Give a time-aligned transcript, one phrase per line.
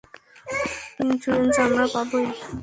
[1.03, 2.25] Insurance আমরা পাবোই।